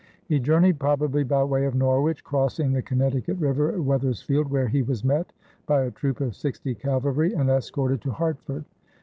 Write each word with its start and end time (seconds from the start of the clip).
He 0.25 0.39
journeyed 0.39 0.79
probably 0.79 1.23
by 1.23 1.43
way 1.43 1.63
of 1.67 1.75
Norwich, 1.75 2.23
crossing 2.23 2.71
the 2.71 2.81
Connecticut 2.81 3.37
River 3.37 3.71
at 3.73 3.81
Wethersfield, 3.83 4.47
where 4.49 4.67
he 4.67 4.81
was 4.81 5.03
met 5.03 5.31
by 5.67 5.83
a 5.83 5.91
troop 5.91 6.21
of 6.21 6.35
sixty 6.35 6.73
cavalry 6.73 7.33
and 7.35 7.51
escorted 7.51 8.01
to 8.01 8.09
Hartford. 8.11 8.65